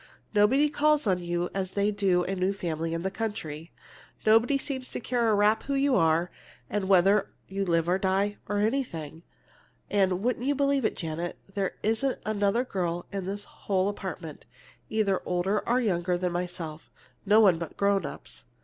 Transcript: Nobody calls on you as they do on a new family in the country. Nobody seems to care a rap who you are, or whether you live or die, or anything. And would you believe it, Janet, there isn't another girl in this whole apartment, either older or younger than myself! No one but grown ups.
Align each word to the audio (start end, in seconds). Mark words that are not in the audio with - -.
Nobody 0.33 0.67
calls 0.67 1.05
on 1.05 1.19
you 1.19 1.51
as 1.53 1.73
they 1.73 1.91
do 1.91 2.23
on 2.23 2.29
a 2.29 2.35
new 2.35 2.53
family 2.53 2.95
in 2.95 3.03
the 3.03 3.11
country. 3.11 3.71
Nobody 4.25 4.57
seems 4.57 4.89
to 4.89 4.99
care 4.99 5.29
a 5.29 5.35
rap 5.35 5.61
who 5.65 5.75
you 5.75 5.95
are, 5.95 6.31
or 6.71 6.79
whether 6.79 7.29
you 7.47 7.63
live 7.63 7.87
or 7.87 7.99
die, 7.99 8.37
or 8.49 8.57
anything. 8.57 9.21
And 9.91 10.23
would 10.23 10.43
you 10.43 10.55
believe 10.55 10.85
it, 10.85 10.95
Janet, 10.95 11.37
there 11.53 11.73
isn't 11.83 12.17
another 12.25 12.63
girl 12.65 13.05
in 13.13 13.27
this 13.27 13.43
whole 13.43 13.89
apartment, 13.89 14.45
either 14.89 15.21
older 15.23 15.59
or 15.69 15.79
younger 15.79 16.17
than 16.17 16.31
myself! 16.31 16.89
No 17.23 17.39
one 17.39 17.59
but 17.59 17.77
grown 17.77 18.03
ups. 18.03 18.45